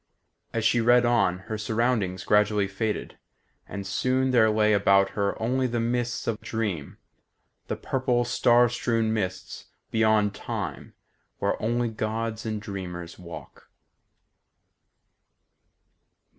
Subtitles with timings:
[0.51, 3.19] As she read on, her surroundings gradually faded,
[3.67, 6.97] and soon there lay about her only the mists of dream;
[7.67, 10.95] the purple, star strown mists beyond Time,
[11.37, 13.69] where only gods and dreamers walk.